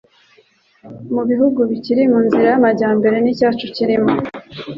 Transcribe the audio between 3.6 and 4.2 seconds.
kirimo,